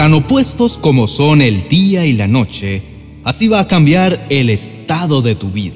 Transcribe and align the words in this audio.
Tan 0.00 0.14
opuestos 0.14 0.78
como 0.78 1.06
son 1.06 1.42
el 1.42 1.68
día 1.68 2.06
y 2.06 2.14
la 2.14 2.26
noche, 2.26 2.80
así 3.22 3.48
va 3.48 3.60
a 3.60 3.68
cambiar 3.68 4.28
el 4.30 4.48
estado 4.48 5.20
de 5.20 5.34
tu 5.34 5.50
vida. 5.50 5.74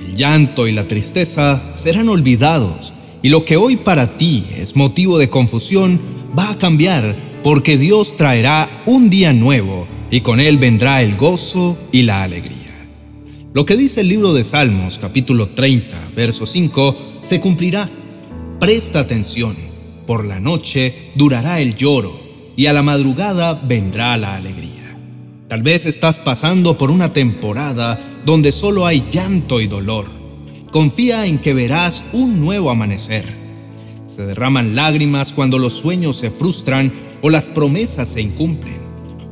El 0.00 0.16
llanto 0.16 0.66
y 0.66 0.72
la 0.72 0.88
tristeza 0.88 1.62
serán 1.74 2.08
olvidados 2.08 2.94
y 3.20 3.28
lo 3.28 3.44
que 3.44 3.58
hoy 3.58 3.76
para 3.76 4.16
ti 4.16 4.46
es 4.56 4.74
motivo 4.74 5.18
de 5.18 5.28
confusión 5.28 6.00
va 6.34 6.52
a 6.52 6.56
cambiar 6.56 7.14
porque 7.42 7.76
Dios 7.76 8.16
traerá 8.16 8.70
un 8.86 9.10
día 9.10 9.34
nuevo 9.34 9.86
y 10.10 10.22
con 10.22 10.40
él 10.40 10.56
vendrá 10.56 11.02
el 11.02 11.14
gozo 11.14 11.76
y 11.92 12.04
la 12.04 12.22
alegría. 12.22 12.88
Lo 13.52 13.66
que 13.66 13.76
dice 13.76 14.00
el 14.00 14.08
libro 14.08 14.32
de 14.32 14.44
Salmos 14.44 14.98
capítulo 14.98 15.50
30, 15.50 16.12
verso 16.16 16.46
5, 16.46 16.96
se 17.22 17.38
cumplirá. 17.38 17.90
Presta 18.58 19.00
atención, 19.00 19.56
por 20.06 20.24
la 20.24 20.40
noche 20.40 21.10
durará 21.14 21.60
el 21.60 21.74
lloro 21.74 22.24
y 22.56 22.66
a 22.66 22.72
la 22.72 22.82
madrugada 22.82 23.54
vendrá 23.54 24.16
la 24.16 24.34
alegría. 24.34 24.96
Tal 25.48 25.62
vez 25.62 25.86
estás 25.86 26.18
pasando 26.18 26.76
por 26.76 26.90
una 26.90 27.12
temporada 27.12 28.00
donde 28.24 28.50
solo 28.50 28.86
hay 28.86 29.04
llanto 29.12 29.60
y 29.60 29.68
dolor. 29.68 30.06
Confía 30.72 31.26
en 31.26 31.38
que 31.38 31.54
verás 31.54 32.04
un 32.12 32.40
nuevo 32.40 32.70
amanecer. 32.70 33.24
Se 34.06 34.26
derraman 34.26 34.74
lágrimas 34.74 35.32
cuando 35.32 35.58
los 35.58 35.74
sueños 35.74 36.16
se 36.16 36.30
frustran 36.30 36.90
o 37.22 37.30
las 37.30 37.46
promesas 37.46 38.08
se 38.08 38.22
incumplen, 38.22 38.80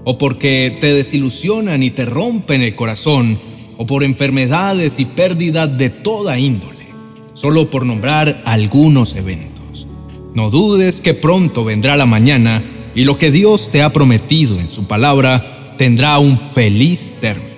o 0.05 0.19
porque 0.19 0.77
te 0.81 0.93
desilusionan 0.93 1.83
y 1.83 1.91
te 1.91 2.05
rompen 2.05 2.63
el 2.63 2.75
corazón, 2.75 3.39
o 3.77 3.87
por 3.87 4.05
enfermedades 4.05 5.01
y 5.01 5.05
pérdidas 5.05 5.77
de 5.77 5.91
toda 5.91 6.39
índole, 6.39 6.89
solo 7.33 7.71
por 7.71 7.85
nombrar 7.85 8.43
algunos 8.45 9.17
eventos. 9.17 9.87
No 10.35 10.51
dudes 10.51 11.01
que 11.01 11.15
pronto 11.15 11.65
vendrá 11.65 11.97
la 11.97 12.07
mañana 12.07 12.63
y 12.95 13.05
lo 13.05 13.19
que 13.19 13.31
Dios 13.31 13.71
te 13.71 13.83
ha 13.83 13.93
prometido 13.93 14.59
en 14.61 14.69
su 14.69 14.85
palabra 14.85 15.75
tendrá 15.77 16.19
un 16.19 16.37
feliz 16.37 17.15
término. 17.21 17.51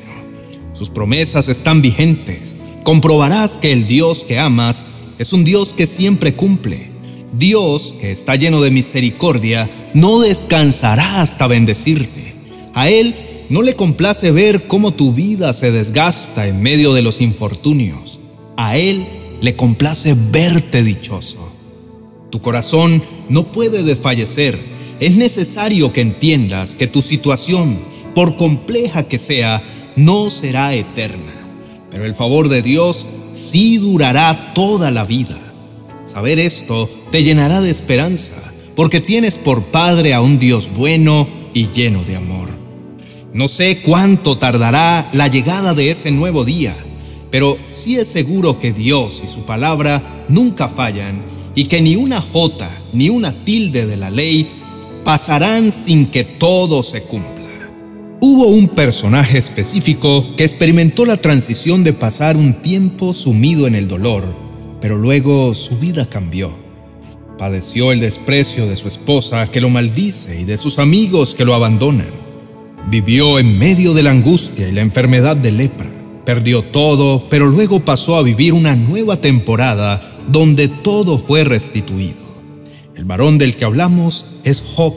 Sus 0.73 0.91
promesas 0.91 1.49
están 1.49 1.83
vigentes. 1.83 2.57
Comprobarás 2.85 3.59
que 3.59 3.73
el 3.73 3.87
Dios 3.87 4.25
que 4.25 4.39
amas 4.39 4.85
es 5.19 5.33
un 5.33 5.45
Dios 5.45 5.75
que 5.75 5.87
siempre 5.87 6.35
cumple. 6.35 6.91
Dios, 7.39 7.95
que 8.01 8.13
está 8.13 8.37
lleno 8.37 8.63
de 8.63 8.71
misericordia, 8.71 9.91
no 9.95 10.21
descansará 10.21 11.21
hasta 11.21 11.47
bendecirte. 11.47 12.35
A 12.75 12.89
Él 12.89 13.15
no 13.49 13.63
le 13.63 13.75
complace 13.75 14.31
ver 14.31 14.67
cómo 14.67 14.93
tu 14.93 15.13
vida 15.13 15.53
se 15.53 15.71
desgasta 15.71 16.47
en 16.47 16.63
medio 16.63 16.95
de 16.95 17.03
los 17.03 17.21
infortunios. 17.21 18.21
A 18.57 18.77
Él 18.77 19.07
le 19.41 19.55
complace 19.55 20.17
verte 20.31 20.83
dichoso. 20.83 21.53
Tu 22.31 22.41
corazón 22.41 23.03
no 23.29 23.53
puede 23.53 23.83
desfallecer 23.83 24.76
es 25.01 25.17
necesario 25.17 25.93
que 25.93 26.01
entiendas 26.01 26.75
que 26.75 26.87
tu 26.87 27.03
situación, 27.03 27.79
por 28.15 28.37
compleja 28.37 29.05
que 29.05 29.19
sea, 29.19 29.63
no 29.97 30.31
será 30.31 30.75
eterna, 30.75 31.33
pero 31.91 32.05
el 32.05 32.15
favor 32.15 32.49
de 32.49 32.63
Dios 32.63 33.07
sí 33.33 33.77
durará 33.79 34.55
toda 34.55 34.91
la 34.91 35.05
vida. 35.05 35.39
Saber 36.05 36.39
esto 36.39 36.89
te 37.11 37.23
llenará 37.23 37.61
de 37.61 37.71
esperanza, 37.71 38.35
porque 38.75 39.01
tienes 39.01 39.39
por 39.39 39.65
Padre 39.65 40.15
a 40.15 40.21
un 40.21 40.39
Dios 40.39 40.71
bueno 40.75 41.29
y 41.53 41.69
lleno 41.71 42.05
de 42.05 42.17
amor. 42.17 42.51
No 43.33 43.49
sé 43.49 43.81
cuánto 43.83 44.39
tardará 44.39 45.11
la 45.13 45.29
llegada 45.29 45.75
de 45.75 45.91
ese 45.91 46.11
nuevo 46.11 46.45
día, 46.45 46.75
pero 47.31 47.59
sí 47.71 47.99
es 47.99 48.09
seguro 48.09 48.59
que 48.61 48.73
Dios 48.73 49.21
y 49.23 49.29
su 49.29 49.43
palabra 49.43 50.25
nunca 50.29 50.69
fallan 50.69 51.23
y 51.55 51.65
que 51.65 51.83
ni 51.83 51.97
una 51.97 52.23
jota 52.23 52.71
ni 52.93 53.11
una 53.11 53.45
tilde 53.45 53.85
de 53.85 53.97
la 53.97 54.11
ley 54.11 54.47
pasarán 55.07 55.71
sin 55.71 56.07
que 56.07 56.25
todo 56.25 56.83
se 56.83 57.03
cumpla. 57.03 57.71
Hubo 58.21 58.49
un 58.49 58.67
personaje 58.67 59.39
específico 59.39 60.35
que 60.37 60.43
experimentó 60.43 61.07
la 61.07 61.17
transición 61.17 61.85
de 61.85 61.93
pasar 61.93 62.37
un 62.37 62.55
tiempo 62.55 63.15
sumido 63.15 63.69
en 63.69 63.77
el 63.77 63.87
dolor, 63.87 64.35
pero 64.81 64.97
luego 64.97 65.55
su 65.55 65.79
vida 65.79 66.11
cambió. 66.11 66.51
Padeció 67.39 67.93
el 67.93 68.01
desprecio 68.01 68.67
de 68.67 68.77
su 68.77 68.89
esposa 68.89 69.49
que 69.49 69.61
lo 69.61 69.71
maldice 69.71 70.41
y 70.41 70.45
de 70.45 70.59
sus 70.59 70.81
amigos 70.81 71.37
que 71.37 71.45
lo 71.45 71.55
abandonan. 71.55 72.11
Vivió 72.91 73.39
en 73.39 73.57
medio 73.61 73.95
de 73.95 74.03
la 74.03 74.11
angustia 74.11 74.67
y 74.69 74.73
la 74.73 74.81
enfermedad 74.81 75.37
de 75.37 75.53
lepra. 75.53 75.89
Perdió 76.25 76.63
todo, 76.65 77.29
pero 77.31 77.47
luego 77.47 77.79
pasó 77.79 78.17
a 78.17 78.25
vivir 78.25 78.55
una 78.55 78.75
nueva 78.75 79.21
temporada 79.21 80.17
donde 80.27 80.67
todo 80.67 81.17
fue 81.17 81.45
restituido. 81.45 82.26
El 82.97 83.05
varón 83.05 83.37
del 83.37 83.57
que 83.57 83.67
hablamos 83.67 84.25
es 84.43 84.63
Job. 84.75 84.95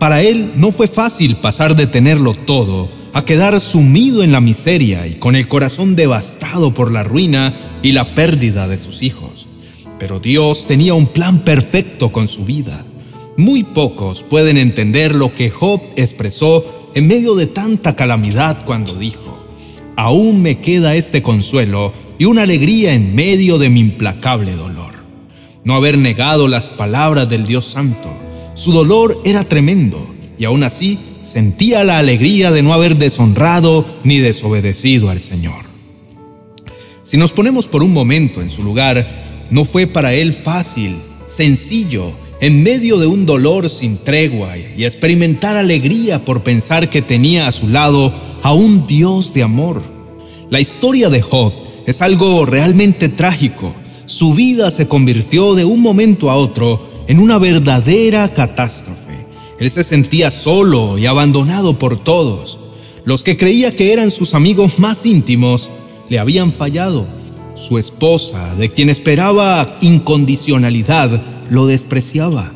Para 0.00 0.22
él 0.22 0.50
no 0.56 0.72
fue 0.72 0.88
fácil 0.88 1.36
pasar 1.36 1.76
de 1.76 1.86
tenerlo 1.86 2.32
todo 2.34 2.88
a 3.12 3.24
quedar 3.24 3.60
sumido 3.60 4.24
en 4.24 4.32
la 4.32 4.40
miseria 4.40 5.06
y 5.06 5.14
con 5.14 5.36
el 5.36 5.46
corazón 5.46 5.94
devastado 5.94 6.74
por 6.74 6.90
la 6.90 7.04
ruina 7.04 7.54
y 7.84 7.92
la 7.92 8.16
pérdida 8.16 8.66
de 8.66 8.78
sus 8.78 9.04
hijos. 9.04 9.46
Pero 9.96 10.18
Dios 10.18 10.66
tenía 10.66 10.94
un 10.94 11.06
plan 11.06 11.44
perfecto 11.44 12.10
con 12.10 12.26
su 12.26 12.44
vida. 12.44 12.84
Muy 13.36 13.62
pocos 13.62 14.24
pueden 14.24 14.58
entender 14.58 15.14
lo 15.14 15.32
que 15.32 15.50
Job 15.50 15.80
expresó 15.94 16.90
en 16.96 17.06
medio 17.06 17.36
de 17.36 17.46
tanta 17.46 17.94
calamidad 17.94 18.64
cuando 18.64 18.96
dijo, 18.96 19.46
aún 19.94 20.42
me 20.42 20.58
queda 20.58 20.96
este 20.96 21.22
consuelo 21.22 21.92
y 22.18 22.24
una 22.24 22.42
alegría 22.42 22.92
en 22.92 23.14
medio 23.14 23.58
de 23.58 23.68
mi 23.68 23.78
implacable 23.78 24.56
dolor 24.56 24.73
no 25.64 25.74
haber 25.74 25.98
negado 25.98 26.46
las 26.46 26.68
palabras 26.68 27.28
del 27.28 27.46
Dios 27.46 27.66
Santo. 27.66 28.10
Su 28.54 28.72
dolor 28.72 29.20
era 29.24 29.44
tremendo 29.44 30.14
y 30.38 30.44
aún 30.44 30.62
así 30.62 30.98
sentía 31.22 31.84
la 31.84 31.98
alegría 31.98 32.52
de 32.52 32.62
no 32.62 32.74
haber 32.74 32.96
deshonrado 32.96 33.84
ni 34.04 34.18
desobedecido 34.18 35.10
al 35.10 35.20
Señor. 35.20 35.64
Si 37.02 37.16
nos 37.16 37.32
ponemos 37.32 37.66
por 37.66 37.82
un 37.82 37.92
momento 37.92 38.42
en 38.42 38.50
su 38.50 38.62
lugar, 38.62 39.46
no 39.50 39.64
fue 39.64 39.86
para 39.86 40.14
él 40.14 40.34
fácil, 40.34 40.96
sencillo, 41.26 42.12
en 42.40 42.62
medio 42.62 42.98
de 42.98 43.06
un 43.06 43.24
dolor 43.24 43.70
sin 43.70 43.96
tregua 43.96 44.58
y 44.58 44.84
experimentar 44.84 45.56
alegría 45.56 46.24
por 46.24 46.42
pensar 46.42 46.90
que 46.90 47.00
tenía 47.00 47.46
a 47.46 47.52
su 47.52 47.68
lado 47.68 48.12
a 48.42 48.52
un 48.52 48.86
Dios 48.86 49.32
de 49.32 49.42
amor. 49.42 49.82
La 50.50 50.60
historia 50.60 51.08
de 51.08 51.22
Job 51.22 51.52
es 51.86 52.02
algo 52.02 52.44
realmente 52.44 53.08
trágico 53.08 53.74
su 54.14 54.32
vida 54.32 54.70
se 54.70 54.86
convirtió 54.86 55.54
de 55.54 55.64
un 55.64 55.80
momento 55.80 56.30
a 56.30 56.36
otro 56.36 56.80
en 57.08 57.18
una 57.18 57.36
verdadera 57.38 58.32
catástrofe. 58.32 59.26
Él 59.58 59.68
se 59.70 59.82
sentía 59.82 60.30
solo 60.30 60.98
y 60.98 61.06
abandonado 61.06 61.80
por 61.80 61.98
todos. 61.98 62.60
Los 63.04 63.24
que 63.24 63.36
creía 63.36 63.74
que 63.74 63.92
eran 63.92 64.12
sus 64.12 64.34
amigos 64.34 64.78
más 64.78 65.04
íntimos 65.04 65.68
le 66.08 66.20
habían 66.20 66.52
fallado. 66.52 67.08
Su 67.56 67.76
esposa, 67.76 68.54
de 68.54 68.70
quien 68.70 68.88
esperaba 68.88 69.78
incondicionalidad, 69.80 71.20
lo 71.50 71.66
despreciaba. 71.66 72.52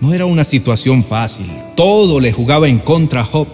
No 0.00 0.14
era 0.14 0.24
una 0.24 0.44
situación 0.44 1.04
fácil, 1.04 1.46
todo 1.74 2.20
le 2.20 2.32
jugaba 2.32 2.68
en 2.68 2.78
contra 2.78 3.20
a 3.20 3.24
Job. 3.24 3.48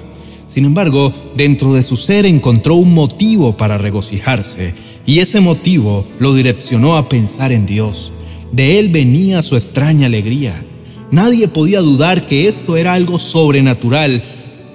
Sin 0.47 0.65
embargo, 0.65 1.13
dentro 1.35 1.75
de 1.75 1.83
su 1.83 1.97
ser 1.97 2.25
encontró 2.25 2.77
un 2.77 2.95
motivo 2.95 3.57
para 3.57 3.79
regocijarse 3.79 4.92
y 5.07 5.19
ese 5.19 5.41
motivo 5.41 6.07
lo 6.19 6.35
direccionó 6.35 6.97
a 6.97 7.09
pensar 7.09 7.53
en 7.53 7.67
Dios. 7.67 8.13
De 8.53 8.79
él 8.79 8.89
venía 8.89 9.43
su 9.43 9.57
extraña 9.57 10.07
alegría. 10.07 10.63
Nadie 11.11 11.49
podía 11.49 11.81
dudar 11.81 12.27
que 12.27 12.49
esto 12.49 12.77
era 12.77 12.95
algo 12.95 13.19
sobrenatural, 13.19 14.23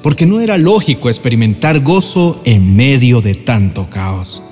porque 0.03 0.25
no 0.25 0.39
era 0.39 0.57
lógico 0.57 1.09
experimentar 1.09 1.81
gozo 1.81 2.41
en 2.45 2.75
medio 2.75 3.21
de 3.21 3.35
tanto 3.35 3.89
caos. 3.89 4.43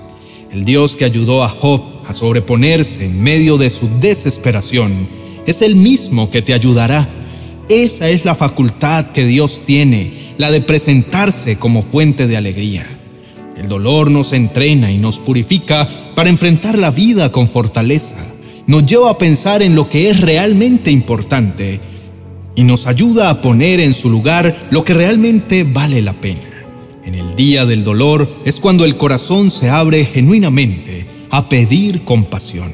El 0.51 0.65
Dios 0.65 0.95
que 0.95 1.05
ayudó 1.05 1.43
a 1.43 1.49
Job 1.49 1.81
a 2.07 2.13
sobreponerse 2.13 3.05
en 3.05 3.21
medio 3.21 3.57
de 3.57 3.69
su 3.69 3.89
desesperación 3.99 5.07
es 5.45 5.61
el 5.61 5.75
mismo 5.75 6.31
que 6.31 6.41
te 6.41 6.53
ayudará. 6.53 7.07
Esa 7.67 8.09
es 8.09 8.25
la 8.25 8.35
facultad 8.35 9.11
que 9.11 9.25
Dios 9.25 9.61
tiene, 9.65 10.13
la 10.37 10.51
de 10.51 10.61
presentarse 10.61 11.57
como 11.57 11.81
fuente 11.81 12.27
de 12.27 12.37
alegría. 12.37 12.94
El 13.57 13.69
dolor 13.69 14.11
nos 14.11 14.33
entrena 14.33 14.91
y 14.91 14.97
nos 14.97 15.19
purifica 15.19 15.87
para 16.13 16.29
enfrentar 16.29 16.77
la 16.77 16.91
vida 16.91 17.31
con 17.31 17.47
fortaleza. 17.47 18.17
Nos 18.67 18.85
lleva 18.85 19.09
a 19.09 19.17
pensar 19.17 19.61
en 19.61 19.75
lo 19.75 19.89
que 19.89 20.09
es 20.09 20.19
realmente 20.19 20.91
importante 20.91 21.79
y 22.55 22.63
nos 22.63 22.85
ayuda 22.87 23.29
a 23.29 23.41
poner 23.41 23.79
en 23.79 23.93
su 23.93 24.09
lugar 24.09 24.67
lo 24.71 24.83
que 24.83 24.93
realmente 24.93 25.63
vale 25.63 26.01
la 26.01 26.13
pena. 26.13 26.41
En 27.05 27.15
el 27.15 27.35
día 27.35 27.65
del 27.65 27.83
dolor 27.83 28.27
es 28.45 28.59
cuando 28.59 28.83
el 28.83 28.97
corazón 28.97 29.49
se 29.49 29.69
abre 29.69 30.03
genuinamente 30.05 31.05
a 31.29 31.47
pedir 31.47 32.03
compasión. 32.03 32.71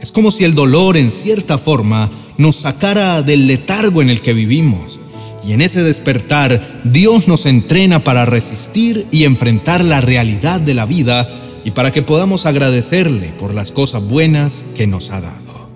Es 0.00 0.12
como 0.12 0.30
si 0.30 0.44
el 0.44 0.54
dolor 0.54 0.96
en 0.96 1.10
cierta 1.10 1.58
forma 1.58 2.10
nos 2.38 2.56
sacara 2.56 3.22
del 3.22 3.46
letargo 3.46 4.02
en 4.02 4.10
el 4.10 4.20
que 4.20 4.32
vivimos 4.32 5.00
y 5.46 5.52
en 5.52 5.62
ese 5.62 5.82
despertar, 5.82 6.80
Dios 6.84 7.28
nos 7.28 7.46
entrena 7.46 8.02
para 8.02 8.24
resistir 8.24 9.06
y 9.12 9.24
enfrentar 9.24 9.84
la 9.84 10.00
realidad 10.00 10.60
de 10.60 10.74
la 10.74 10.86
vida 10.86 11.28
y 11.64 11.70
para 11.70 11.92
que 11.92 12.02
podamos 12.02 12.46
agradecerle 12.46 13.28
por 13.38 13.54
las 13.54 13.70
cosas 13.70 14.02
buenas 14.02 14.66
que 14.76 14.86
nos 14.86 15.10
ha 15.10 15.20
dado. 15.20 15.68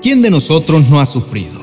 ¿Quién 0.00 0.22
de 0.22 0.30
nosotros 0.30 0.88
no 0.88 1.00
ha 1.00 1.06
sufrido? 1.06 1.60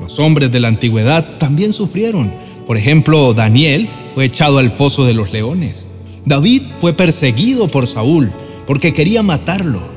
Los 0.00 0.20
hombres 0.20 0.52
de 0.52 0.60
la 0.60 0.68
antigüedad 0.68 1.38
también 1.38 1.72
sufrieron, 1.72 2.32
Por 2.66 2.76
ejemplo, 2.76 3.32
Daniel 3.32 3.88
fue 4.14 4.24
echado 4.24 4.58
al 4.58 4.72
foso 4.72 5.04
de 5.04 5.14
los 5.14 5.32
leones. 5.32 5.86
David 6.24 6.62
fue 6.80 6.94
perseguido 6.94 7.68
por 7.68 7.86
Saúl 7.86 8.32
porque 8.66 8.92
quería 8.92 9.22
matarlo. 9.22 9.88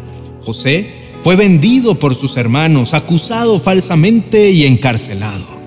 José 0.45 0.91
fue 1.23 1.35
vendido 1.35 1.95
por 1.95 2.13
sus 2.13 2.37
hermanos, 2.37 2.93
acusado 2.93 3.59
falsamente 3.59 4.51
y 4.51 4.65
encarcelado. 4.65 5.58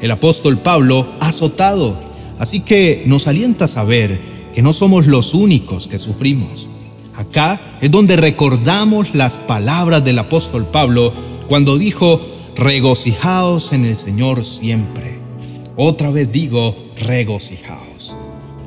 El 0.00 0.10
apóstol 0.10 0.58
Pablo 0.58 1.06
azotado. 1.20 1.96
Así 2.38 2.60
que 2.60 3.02
nos 3.06 3.26
alienta 3.26 3.64
a 3.64 3.68
saber 3.68 4.20
que 4.54 4.62
no 4.62 4.72
somos 4.72 5.06
los 5.06 5.34
únicos 5.34 5.88
que 5.88 5.98
sufrimos. 5.98 6.68
Acá 7.16 7.78
es 7.80 7.90
donde 7.90 8.16
recordamos 8.16 9.14
las 9.14 9.36
palabras 9.38 10.04
del 10.04 10.20
apóstol 10.20 10.66
Pablo 10.66 11.12
cuando 11.48 11.76
dijo, 11.76 12.20
regocijaos 12.54 13.72
en 13.72 13.84
el 13.84 13.96
Señor 13.96 14.44
siempre. 14.44 15.18
Otra 15.76 16.10
vez 16.10 16.30
digo, 16.30 16.76
regocijaos. 17.00 18.14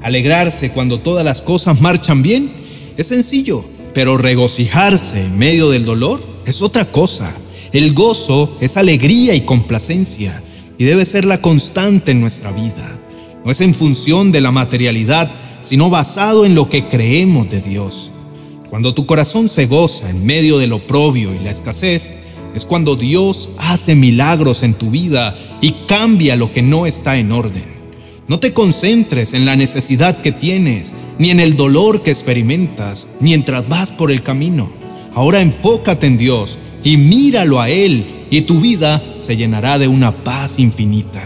Alegrarse 0.01 0.71
cuando 0.71 0.99
todas 0.99 1.23
las 1.23 1.41
cosas 1.41 1.79
marchan 1.79 2.21
bien 2.21 2.51
es 2.97 3.07
sencillo, 3.07 3.63
pero 3.93 4.17
regocijarse 4.17 5.25
en 5.25 5.37
medio 5.37 5.69
del 5.69 5.85
dolor 5.85 6.21
es 6.45 6.61
otra 6.61 6.85
cosa. 6.85 7.31
El 7.71 7.93
gozo 7.93 8.57
es 8.59 8.75
alegría 8.75 9.33
y 9.35 9.41
complacencia 9.41 10.41
y 10.81 10.83
debe 10.83 11.05
ser 11.05 11.25
la 11.25 11.39
constante 11.41 12.09
en 12.09 12.21
nuestra 12.21 12.51
vida. 12.51 12.97
No 13.45 13.51
es 13.51 13.61
en 13.61 13.75
función 13.75 14.31
de 14.31 14.41
la 14.41 14.49
materialidad, 14.49 15.29
sino 15.61 15.91
basado 15.91 16.43
en 16.43 16.55
lo 16.55 16.69
que 16.69 16.87
creemos 16.87 17.47
de 17.51 17.61
Dios. 17.61 18.09
Cuando 18.67 18.95
tu 18.95 19.05
corazón 19.05 19.47
se 19.47 19.67
goza 19.67 20.09
en 20.09 20.25
medio 20.25 20.57
del 20.57 20.73
oprobio 20.73 21.35
y 21.35 21.37
la 21.37 21.51
escasez, 21.51 22.13
es 22.55 22.65
cuando 22.65 22.95
Dios 22.95 23.49
hace 23.59 23.93
milagros 23.93 24.63
en 24.63 24.73
tu 24.73 24.89
vida 24.89 25.35
y 25.61 25.73
cambia 25.85 26.35
lo 26.35 26.51
que 26.51 26.63
no 26.63 26.87
está 26.87 27.15
en 27.17 27.31
orden. 27.31 27.65
No 28.27 28.39
te 28.39 28.51
concentres 28.51 29.33
en 29.33 29.45
la 29.45 29.55
necesidad 29.55 30.19
que 30.19 30.31
tienes, 30.31 30.95
ni 31.19 31.29
en 31.29 31.39
el 31.39 31.57
dolor 31.57 32.01
que 32.01 32.09
experimentas 32.09 33.07
mientras 33.19 33.69
vas 33.69 33.91
por 33.91 34.09
el 34.09 34.23
camino. 34.23 34.71
Ahora 35.13 35.41
enfócate 35.41 36.07
en 36.07 36.17
Dios 36.17 36.57
y 36.83 36.97
míralo 36.97 37.61
a 37.61 37.69
Él 37.69 38.20
y 38.31 38.41
tu 38.43 38.61
vida 38.61 39.03
se 39.19 39.35
llenará 39.35 39.77
de 39.77 39.87
una 39.87 40.23
paz 40.23 40.57
infinita. 40.57 41.21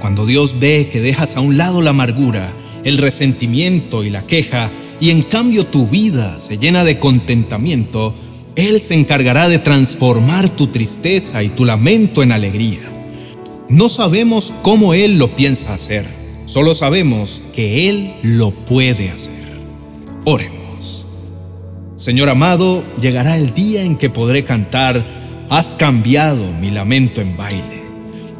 Cuando 0.00 0.26
Dios 0.26 0.58
ve 0.58 0.88
que 0.90 1.00
dejas 1.00 1.36
a 1.36 1.40
un 1.40 1.58
lado 1.58 1.82
la 1.82 1.90
amargura, 1.90 2.52
el 2.82 2.96
resentimiento 2.96 4.02
y 4.02 4.10
la 4.10 4.26
queja, 4.26 4.72
y 5.00 5.10
en 5.10 5.22
cambio 5.22 5.66
tu 5.66 5.86
vida 5.86 6.40
se 6.40 6.56
llena 6.56 6.82
de 6.82 6.98
contentamiento, 6.98 8.14
Él 8.56 8.80
se 8.80 8.94
encargará 8.94 9.50
de 9.50 9.58
transformar 9.58 10.48
tu 10.48 10.68
tristeza 10.68 11.42
y 11.42 11.50
tu 11.50 11.66
lamento 11.66 12.22
en 12.22 12.32
alegría. 12.32 12.90
No 13.68 13.90
sabemos 13.90 14.54
cómo 14.62 14.94
Él 14.94 15.18
lo 15.18 15.36
piensa 15.36 15.74
hacer, 15.74 16.06
solo 16.46 16.74
sabemos 16.74 17.42
que 17.52 17.90
Él 17.90 18.14
lo 18.22 18.52
puede 18.52 19.10
hacer. 19.10 19.34
Oremos. 20.24 21.06
Señor 21.96 22.30
amado, 22.30 22.82
llegará 22.98 23.36
el 23.36 23.52
día 23.52 23.82
en 23.82 23.96
que 23.96 24.08
podré 24.08 24.44
cantar, 24.44 25.27
has 25.50 25.74
cambiado 25.76 26.52
mi 26.60 26.70
lamento 26.70 27.20
en 27.20 27.36
baile. 27.36 27.84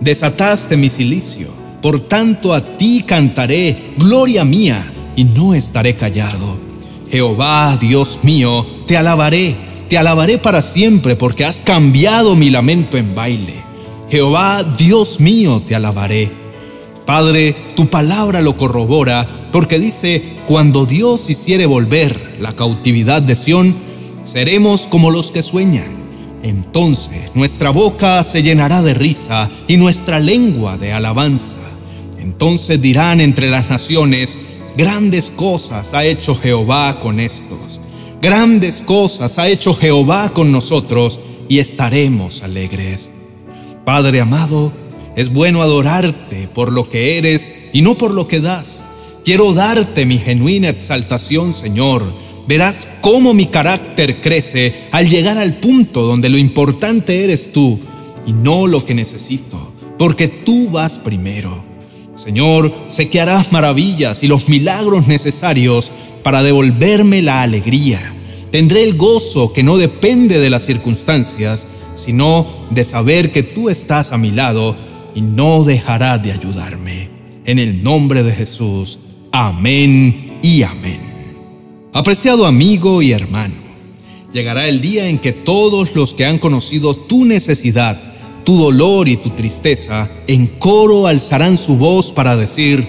Desataste 0.00 0.76
mi 0.76 0.88
silicio, 0.88 1.48
por 1.82 2.00
tanto 2.00 2.54
a 2.54 2.60
ti 2.76 3.02
cantaré, 3.06 3.94
gloria 3.96 4.44
mía, 4.44 4.92
y 5.16 5.24
no 5.24 5.54
estaré 5.54 5.96
callado. 5.96 6.56
Jehová, 7.10 7.76
Dios 7.80 8.20
mío, 8.22 8.64
te 8.86 8.96
alabaré, 8.96 9.56
te 9.88 9.98
alabaré 9.98 10.38
para 10.38 10.62
siempre, 10.62 11.16
porque 11.16 11.44
has 11.44 11.60
cambiado 11.62 12.36
mi 12.36 12.50
lamento 12.50 12.96
en 12.98 13.14
baile. 13.14 13.54
Jehová, 14.10 14.62
Dios 14.62 15.18
mío, 15.18 15.62
te 15.66 15.74
alabaré. 15.74 16.30
Padre, 17.06 17.56
tu 17.74 17.88
palabra 17.88 18.42
lo 18.42 18.56
corrobora, 18.56 19.26
porque 19.50 19.78
dice, 19.78 20.22
cuando 20.46 20.84
Dios 20.84 21.30
hiciere 21.30 21.64
volver 21.64 22.36
la 22.38 22.54
cautividad 22.54 23.22
de 23.22 23.34
Sión, 23.34 23.74
seremos 24.22 24.86
como 24.86 25.10
los 25.10 25.30
que 25.30 25.42
sueñan. 25.42 25.97
Entonces 26.42 27.34
nuestra 27.34 27.70
boca 27.70 28.22
se 28.24 28.42
llenará 28.42 28.82
de 28.82 28.94
risa 28.94 29.50
y 29.66 29.76
nuestra 29.76 30.20
lengua 30.20 30.78
de 30.78 30.92
alabanza. 30.92 31.58
Entonces 32.18 32.80
dirán 32.80 33.20
entre 33.20 33.50
las 33.50 33.70
naciones, 33.70 34.38
grandes 34.76 35.30
cosas 35.30 35.94
ha 35.94 36.04
hecho 36.04 36.34
Jehová 36.34 37.00
con 37.00 37.20
estos. 37.20 37.80
Grandes 38.20 38.82
cosas 38.82 39.38
ha 39.38 39.48
hecho 39.48 39.74
Jehová 39.74 40.32
con 40.32 40.52
nosotros 40.52 41.20
y 41.48 41.58
estaremos 41.58 42.42
alegres. 42.42 43.10
Padre 43.84 44.20
amado, 44.20 44.72
es 45.16 45.32
bueno 45.32 45.62
adorarte 45.62 46.48
por 46.52 46.72
lo 46.72 46.88
que 46.88 47.18
eres 47.18 47.48
y 47.72 47.82
no 47.82 47.96
por 47.96 48.12
lo 48.12 48.28
que 48.28 48.40
das 48.40 48.84
Quiero 49.28 49.52
darte 49.52 50.06
mi 50.06 50.16
genuina 50.16 50.70
exaltación, 50.70 51.52
Señor. 51.52 52.02
Verás 52.48 52.88
cómo 53.02 53.34
mi 53.34 53.44
carácter 53.44 54.22
crece 54.22 54.72
al 54.90 55.06
llegar 55.06 55.36
al 55.36 55.56
punto 55.56 56.06
donde 56.06 56.30
lo 56.30 56.38
importante 56.38 57.22
eres 57.22 57.52
tú 57.52 57.78
y 58.26 58.32
no 58.32 58.66
lo 58.66 58.86
que 58.86 58.94
necesito, 58.94 59.70
porque 59.98 60.28
tú 60.28 60.70
vas 60.70 60.98
primero. 60.98 61.62
Señor, 62.14 62.72
sé 62.88 63.10
que 63.10 63.20
harás 63.20 63.52
maravillas 63.52 64.22
y 64.22 64.28
los 64.28 64.48
milagros 64.48 65.06
necesarios 65.06 65.92
para 66.22 66.42
devolverme 66.42 67.20
la 67.20 67.42
alegría. 67.42 68.14
Tendré 68.50 68.82
el 68.82 68.96
gozo 68.96 69.52
que 69.52 69.62
no 69.62 69.76
depende 69.76 70.38
de 70.38 70.48
las 70.48 70.62
circunstancias, 70.62 71.66
sino 71.94 72.46
de 72.70 72.86
saber 72.86 73.30
que 73.30 73.42
tú 73.42 73.68
estás 73.68 74.10
a 74.10 74.16
mi 74.16 74.30
lado 74.30 74.74
y 75.14 75.20
no 75.20 75.64
dejarás 75.64 76.22
de 76.22 76.32
ayudarme. 76.32 77.10
En 77.44 77.58
el 77.58 77.84
nombre 77.84 78.22
de 78.22 78.32
Jesús. 78.32 78.98
Amén 79.32 80.38
y 80.42 80.62
amén. 80.62 81.07
Apreciado 81.98 82.46
amigo 82.46 83.02
y 83.02 83.10
hermano, 83.10 83.56
llegará 84.32 84.68
el 84.68 84.80
día 84.80 85.08
en 85.08 85.18
que 85.18 85.32
todos 85.32 85.96
los 85.96 86.14
que 86.14 86.26
han 86.26 86.38
conocido 86.38 86.94
tu 86.94 87.24
necesidad, 87.24 88.00
tu 88.44 88.56
dolor 88.56 89.08
y 89.08 89.16
tu 89.16 89.30
tristeza, 89.30 90.08
en 90.28 90.46
coro 90.46 91.08
alzarán 91.08 91.56
su 91.58 91.76
voz 91.76 92.12
para 92.12 92.36
decir, 92.36 92.86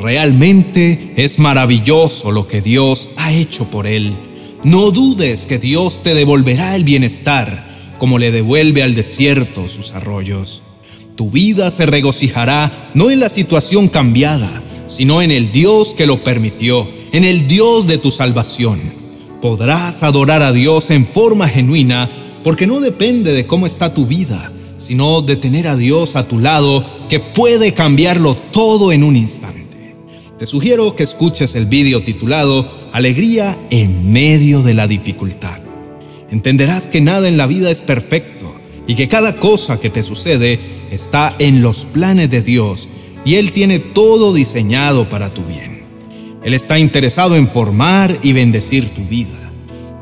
realmente 0.00 1.12
es 1.14 1.38
maravilloso 1.38 2.32
lo 2.32 2.48
que 2.48 2.60
Dios 2.60 3.10
ha 3.16 3.32
hecho 3.32 3.66
por 3.66 3.86
él. 3.86 4.16
No 4.64 4.90
dudes 4.90 5.46
que 5.46 5.60
Dios 5.60 6.02
te 6.02 6.16
devolverá 6.16 6.74
el 6.74 6.82
bienestar, 6.82 7.94
como 8.00 8.18
le 8.18 8.32
devuelve 8.32 8.82
al 8.82 8.96
desierto 8.96 9.68
sus 9.68 9.92
arroyos. 9.92 10.62
Tu 11.14 11.30
vida 11.30 11.70
se 11.70 11.86
regocijará 11.86 12.90
no 12.92 13.12
en 13.12 13.20
la 13.20 13.28
situación 13.28 13.86
cambiada, 13.86 14.64
sino 14.88 15.22
en 15.22 15.30
el 15.30 15.52
Dios 15.52 15.94
que 15.94 16.06
lo 16.06 16.24
permitió, 16.24 16.97
en 17.12 17.24
el 17.24 17.48
Dios 17.48 17.86
de 17.86 17.98
tu 17.98 18.10
salvación. 18.10 18.80
Podrás 19.40 20.02
adorar 20.02 20.42
a 20.42 20.52
Dios 20.52 20.90
en 20.90 21.06
forma 21.06 21.48
genuina 21.48 22.10
porque 22.42 22.66
no 22.66 22.80
depende 22.80 23.32
de 23.32 23.46
cómo 23.46 23.66
está 23.66 23.94
tu 23.94 24.06
vida, 24.06 24.52
sino 24.76 25.22
de 25.22 25.36
tener 25.36 25.68
a 25.68 25.76
Dios 25.76 26.16
a 26.16 26.26
tu 26.26 26.38
lado 26.38 26.84
que 27.08 27.20
puede 27.20 27.72
cambiarlo 27.72 28.34
todo 28.34 28.92
en 28.92 29.04
un 29.04 29.16
instante. 29.16 29.96
Te 30.38 30.46
sugiero 30.46 30.94
que 30.94 31.02
escuches 31.02 31.54
el 31.56 31.66
vídeo 31.66 32.02
titulado 32.02 32.70
Alegría 32.92 33.58
en 33.70 34.12
medio 34.12 34.62
de 34.62 34.74
la 34.74 34.86
dificultad. 34.86 35.58
Entenderás 36.30 36.86
que 36.86 37.00
nada 37.00 37.28
en 37.28 37.36
la 37.36 37.46
vida 37.46 37.70
es 37.70 37.80
perfecto 37.80 38.54
y 38.86 38.94
que 38.94 39.08
cada 39.08 39.36
cosa 39.36 39.80
que 39.80 39.90
te 39.90 40.02
sucede 40.02 40.60
está 40.90 41.34
en 41.38 41.60
los 41.62 41.84
planes 41.84 42.30
de 42.30 42.42
Dios 42.42 42.88
y 43.24 43.34
Él 43.34 43.52
tiene 43.52 43.78
todo 43.78 44.32
diseñado 44.32 45.08
para 45.08 45.34
tu 45.34 45.42
bien. 45.44 45.77
Él 46.42 46.54
está 46.54 46.78
interesado 46.78 47.36
en 47.36 47.48
formar 47.48 48.18
y 48.22 48.32
bendecir 48.32 48.90
tu 48.90 49.04
vida. 49.04 49.50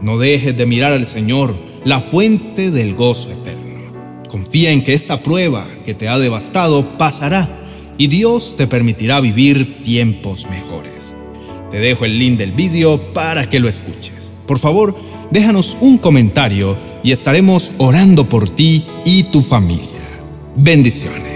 No 0.02 0.18
dejes 0.18 0.56
de 0.56 0.66
mirar 0.66 0.92
al 0.92 1.06
Señor, 1.06 1.56
la 1.84 2.00
fuente 2.00 2.70
del 2.70 2.94
gozo 2.94 3.30
eterno. 3.30 3.92
Confía 4.28 4.70
en 4.70 4.84
que 4.84 4.92
esta 4.92 5.22
prueba 5.22 5.66
que 5.84 5.94
te 5.94 6.08
ha 6.08 6.18
devastado 6.18 6.84
pasará 6.98 7.48
y 7.98 8.08
Dios 8.08 8.54
te 8.56 8.66
permitirá 8.66 9.20
vivir 9.20 9.82
tiempos 9.82 10.46
mejores. 10.50 11.14
Te 11.70 11.78
dejo 11.78 12.04
el 12.04 12.18
link 12.18 12.38
del 12.38 12.52
vídeo 12.52 12.98
para 13.12 13.48
que 13.48 13.60
lo 13.60 13.68
escuches. 13.68 14.32
Por 14.46 14.58
favor, 14.58 14.96
déjanos 15.30 15.76
un 15.80 15.98
comentario 15.98 16.76
y 17.02 17.12
estaremos 17.12 17.72
orando 17.78 18.28
por 18.28 18.48
ti 18.48 18.84
y 19.04 19.24
tu 19.24 19.40
familia. 19.40 19.86
Bendiciones. 20.54 21.35